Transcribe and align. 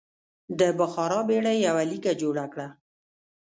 د 0.59 0.61
بخار 0.79 1.11
بېړۍ 1.27 1.57
یوه 1.67 1.83
لیکه 1.91 2.11
جوړه 2.21 2.45
کړه. 2.53 2.67